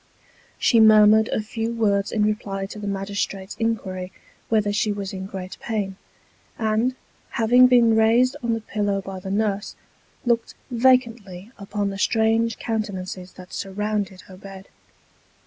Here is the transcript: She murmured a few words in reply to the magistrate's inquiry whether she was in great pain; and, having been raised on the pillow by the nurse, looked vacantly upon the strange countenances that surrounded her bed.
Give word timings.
She 0.57 0.79
murmured 0.79 1.27
a 1.27 1.43
few 1.43 1.71
words 1.73 2.11
in 2.11 2.23
reply 2.25 2.65
to 2.65 2.79
the 2.79 2.87
magistrate's 2.87 3.55
inquiry 3.59 4.11
whether 4.49 4.73
she 4.73 4.91
was 4.91 5.13
in 5.13 5.27
great 5.27 5.59
pain; 5.59 5.95
and, 6.57 6.95
having 7.29 7.67
been 7.67 7.95
raised 7.95 8.35
on 8.41 8.53
the 8.55 8.61
pillow 8.61 9.03
by 9.03 9.19
the 9.19 9.29
nurse, 9.29 9.75
looked 10.25 10.55
vacantly 10.71 11.51
upon 11.59 11.91
the 11.91 11.99
strange 11.99 12.57
countenances 12.57 13.33
that 13.33 13.53
surrounded 13.53 14.21
her 14.21 14.37
bed. 14.37 14.69